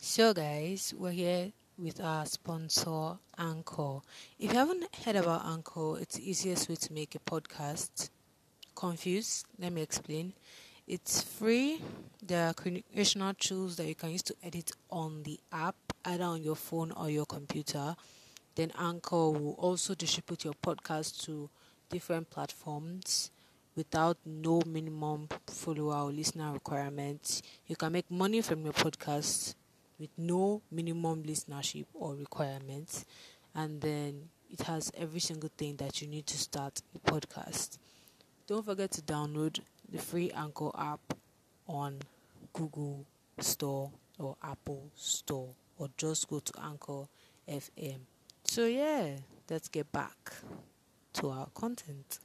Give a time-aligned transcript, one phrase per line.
[0.00, 3.98] So, guys, we're here with our sponsor, Anchor.
[4.38, 8.10] If you haven't heard about Anchor, it's the easiest way to make a podcast.
[8.76, 9.46] Confused?
[9.58, 10.34] Let me explain.
[10.86, 11.82] It's free.
[12.24, 15.74] There are creational tools that you can use to edit on the app,
[16.04, 17.96] either on your phone or your computer.
[18.54, 21.50] Then Anchor will also distribute your podcast to
[21.90, 23.32] different platforms
[23.74, 27.42] without no minimum follower or listener requirements.
[27.66, 29.54] You can make money from your podcast
[29.98, 33.04] with no minimum listenership or requirements.
[33.54, 37.78] And then it has every single thing that you need to start a podcast.
[38.46, 41.00] Don't forget to download the free Anchor app
[41.66, 41.98] on
[42.52, 43.04] Google
[43.40, 47.04] Store or Apple Store or just go to Anchor
[47.48, 48.00] FM.
[48.44, 49.16] So, yeah,
[49.50, 50.32] let's get back
[51.14, 52.18] to our content.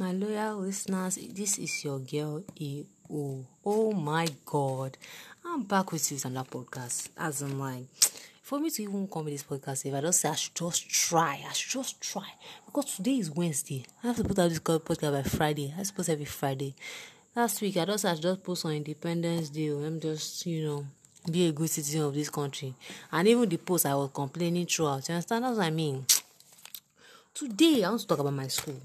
[0.00, 3.44] My loyal listeners, this is your girl EO.
[3.66, 4.96] Oh my god,
[5.44, 7.08] I'm back with you with another podcast.
[7.16, 7.82] As I'm like,
[8.40, 10.88] for me to even come with this podcast, if I don't say I should just
[10.88, 12.28] try, I should just try.
[12.64, 13.86] Because today is Wednesday.
[14.04, 15.74] I have to put out this podcast by Friday.
[15.76, 16.76] I suppose every Friday.
[17.34, 19.70] Last week, I just I just post on Independence Day.
[19.70, 20.86] Oh, I'm just, you know,
[21.28, 22.72] be a good citizen of this country.
[23.10, 25.08] And even the post I was complaining throughout.
[25.08, 25.42] You understand?
[25.44, 26.06] What I mean.
[27.34, 28.80] Today, I want to talk about my school.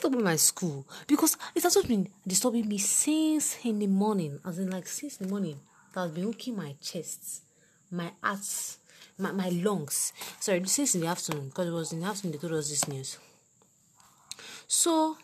[0.00, 4.40] Talk about my school because it has been disturbing me since in the morning.
[4.46, 5.60] As in, like, since the morning,
[5.94, 7.42] it has been hooking my chest,
[7.90, 8.40] my heart,
[9.18, 10.14] my, my lungs.
[10.40, 12.88] Sorry, since in the afternoon, because it was in the afternoon they told us this
[12.88, 13.18] news.
[14.66, 15.18] So,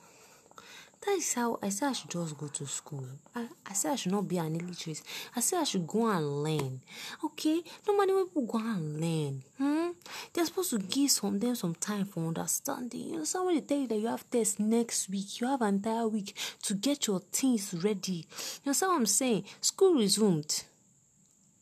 [1.06, 3.06] that is how I said I should just go to school.
[3.34, 5.00] I, I said I should not be an illiterate.
[5.34, 6.80] I said I should go and learn.
[7.24, 7.62] Okay?
[7.86, 9.85] Normally people go and learn, hmm?
[10.32, 13.10] They're supposed to give some them some time for understanding.
[13.10, 15.40] You know, somebody tell you that you have tests next week.
[15.40, 18.26] You have an entire week to get your things ready.
[18.64, 19.44] You know what I'm saying?
[19.60, 20.64] School resumed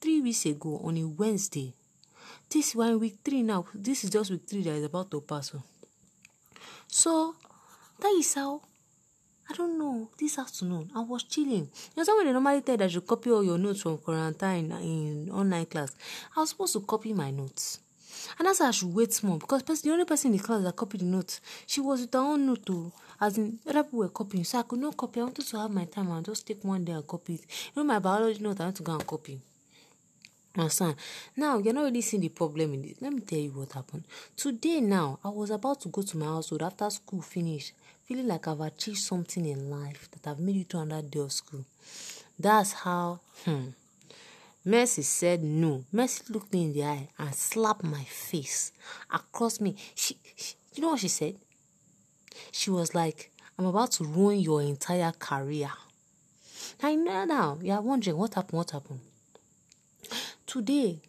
[0.01, 1.73] three weeks ago on a Wednesday.
[2.51, 3.67] This one week three now.
[3.75, 5.53] This is just week three that is about to pass.
[6.89, 7.35] So
[8.01, 8.61] that is how
[9.49, 10.09] I don't know.
[10.19, 11.69] This afternoon, I was chilling.
[11.69, 15.31] You know, someone they normally tell that you copy all your notes from quarantine in
[15.31, 15.95] online class.
[16.37, 17.81] I was supposed to copy my notes.
[18.39, 21.01] And why I should wait more because the only person in the class that copied
[21.01, 22.93] the notes, she was with her own note too.
[23.21, 24.45] As in, other people were copying.
[24.45, 25.21] So I could not copy.
[25.21, 27.41] I wanted to have my time and just take one day and copy it.
[27.75, 29.41] You know, my biology note, I want to go and copy.
[30.57, 30.95] Understand?
[31.37, 32.95] Now you're not really seeing the problem in this.
[33.01, 34.05] Let me tell you what happened.
[34.37, 37.73] Today now, I was about to go to my household after school finished,
[38.05, 41.33] feeling like I've achieved something in life that I've made it to another day of
[41.33, 41.65] school.
[42.39, 43.69] That's how hmm.
[44.65, 45.85] Mercy said no.
[45.93, 48.73] Mercy looked me in the eye and slapped my face
[49.13, 49.77] across me.
[49.95, 51.37] She, she you know what she said?
[52.51, 55.71] She was like, I'm about to ruin your entire career.
[56.83, 57.59] I know now.
[57.63, 59.01] You're wondering what happened, what happened.
[60.47, 61.01] Today,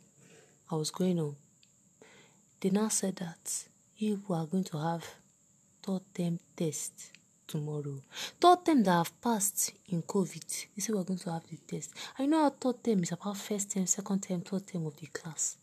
[0.70, 1.38] I was going home.
[2.60, 3.66] They now said that
[3.98, 5.06] you are going to have
[5.82, 7.12] term test
[7.47, 8.01] tomorrow.
[8.39, 11.94] Third term that I've passed in COVID, they say we're going to have the test.
[12.17, 15.07] I know how third term is about first term, second term, third term of the
[15.07, 15.57] class.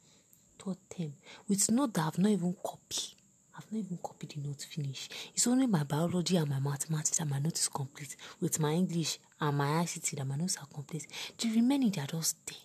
[0.58, 1.14] Third term.
[1.48, 3.14] With note that I've not even copied.
[3.56, 5.08] I've not even copied the note finish.
[5.34, 8.16] It's only my biology and my mathematics that my note is complete.
[8.40, 11.06] With my English and my ICT that my notes are complete.
[11.38, 12.56] The remaining they are just there.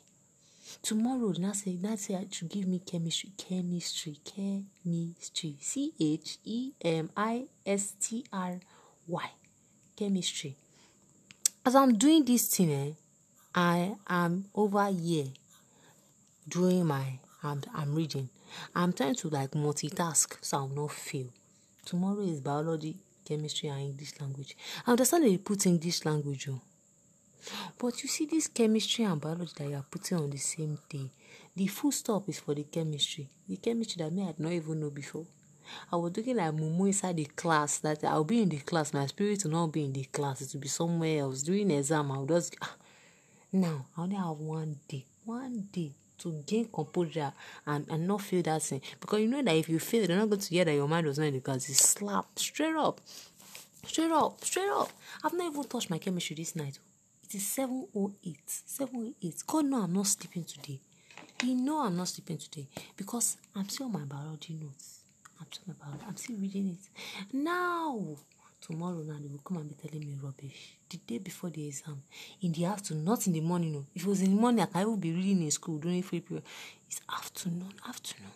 [0.81, 7.09] Tomorrow, now say, now say to give me chemistry, chemistry, chemistry, C H E M
[7.15, 8.59] I S T R
[9.07, 9.31] Y,
[9.95, 10.57] chemistry.
[11.65, 12.91] As I'm doing this thing, eh,
[13.55, 15.27] I am over here
[16.47, 18.29] doing my, I'm, I'm reading.
[18.75, 21.27] I'm trying to like multitask so I'll not fail.
[21.85, 24.57] Tomorrow is biology, chemistry, and English language.
[24.85, 26.59] I understand you put English language on.
[27.77, 31.09] But you see, this chemistry and biology that you are putting on the same day,
[31.55, 33.29] the full stop is for the chemistry.
[33.47, 35.25] The chemistry that me I had not even know before.
[35.91, 39.05] I was looking like Mumu inside the class that I'll be in the class, my
[39.05, 41.43] spirit will not be in the class, it will be somewhere else.
[41.43, 42.75] During exam, I'll just ah.
[43.51, 47.31] now I only have one day, one day to gain composure
[47.65, 48.81] and, and not feel that thing.
[48.99, 51.07] Because you know that if you feel they're not going to hear that your mind
[51.07, 53.01] was not in the class, it's slap straight up.
[53.85, 54.91] Straight up, straight up.
[55.23, 56.79] I've not even touched my chemistry this night.
[57.23, 58.37] It is 708.
[58.47, 59.43] 708.
[59.45, 60.79] God no, I'm not sleeping today.
[61.43, 65.01] You know I'm not sleeping today because I'm still on my biology notes.
[65.39, 66.05] I'm my biology.
[66.07, 67.33] I'm still reading it.
[67.33, 67.99] Now,
[68.61, 70.77] tomorrow now they will come and be telling me rubbish.
[70.89, 72.01] The day before the exam,
[72.41, 73.73] in the afternoon, not in the morning.
[73.73, 73.85] No.
[73.93, 76.21] If it was in the morning, I can even be reading in school during free
[76.21, 76.43] period.
[76.87, 78.31] It's afternoon, afternoon.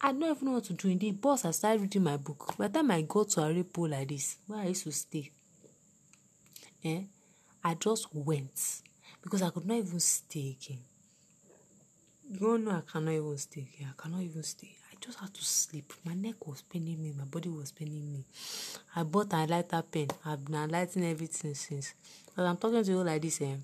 [0.00, 0.88] I don't even know what to do.
[0.88, 2.54] In the bus, I started reading my book.
[2.58, 5.30] By the time I got to a repo like this, where I used to stay,
[6.84, 7.02] eh,
[7.62, 8.80] I just went
[9.22, 10.80] because I could not even stay again.
[12.28, 13.88] you don't know I cannot even stay here.
[13.90, 14.74] I cannot even stay.
[15.04, 15.92] Just had to sleep.
[16.04, 17.12] My neck was paining me.
[17.18, 18.24] My body was paining me.
[18.94, 20.06] I bought a lighter pen.
[20.24, 21.94] I've been lighting everything since.
[22.36, 23.56] As I'm talking to you like this, eh?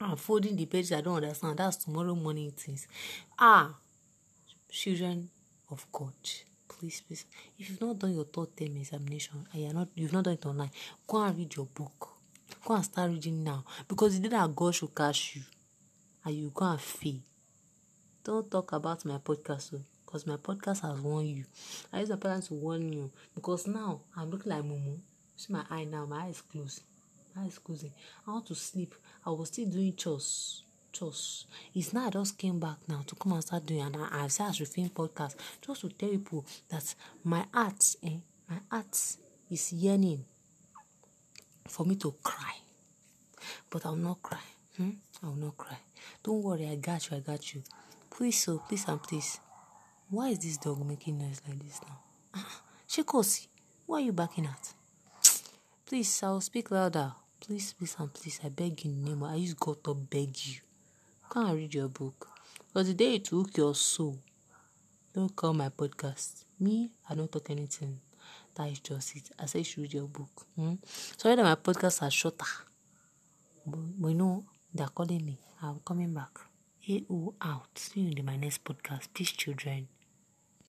[0.00, 1.58] I'm folding the pages I don't understand.
[1.58, 2.88] That's tomorrow morning things.
[3.38, 3.74] Ah,
[4.68, 5.30] children
[5.70, 6.12] of God,
[6.68, 7.26] please, please.
[7.56, 10.46] If you've not done your third term examination and you're not, you've not done it
[10.46, 10.70] online,
[11.06, 12.08] go and read your book.
[12.64, 15.42] Go and start reading now because the day that God should catch you
[16.24, 17.20] and you go and fail.
[18.24, 19.72] Don't talk about my podcast
[20.14, 21.44] because my podcast has warned you.
[21.92, 25.00] I use my podcast to warn you because now I'm looking like Mumu.
[25.34, 26.82] See my eye now, my eyes closed.
[27.34, 27.90] My eyes closing.
[28.24, 28.94] I want to sleep.
[29.26, 30.62] I was still doing chores.
[30.92, 31.46] Chores.
[31.74, 34.28] It's now I just came back now to come and start doing and I, I
[34.28, 35.34] say I should film podcast
[35.66, 36.94] just to tell people that
[37.24, 38.18] my heart, eh,
[38.48, 38.96] my heart
[39.50, 40.24] is yearning
[41.66, 42.54] for me to cry.
[43.68, 44.38] But I will not cry.
[44.76, 44.90] Hmm?
[45.24, 45.78] I will not cry.
[46.22, 47.64] Don't worry, I got you, I got you.
[48.10, 49.40] Please, so please and please.
[50.10, 51.98] Why is this dog making noise like this now?
[52.34, 53.48] Ah, Shekosi,
[53.86, 54.72] why are you backing at?
[55.86, 57.12] Please, I'll speak louder.
[57.40, 59.22] Please, please, and please, I beg you name.
[59.22, 60.60] I just got to beg you.
[61.28, 62.28] Come and read your book.
[62.68, 64.18] Because the day it took your soul,
[65.14, 66.44] don't call my podcast.
[66.60, 68.00] Me, I don't talk anything.
[68.54, 69.30] That is just it.
[69.38, 70.46] I say you should read your book.
[70.56, 70.74] Hmm?
[71.16, 72.46] Sorry that my podcasts are shorter.
[73.66, 75.38] But, you know, they're calling me.
[75.62, 76.38] I'm coming back.
[76.88, 77.78] AO out.
[77.78, 79.08] See you in my next podcast.
[79.12, 79.88] Peace, children.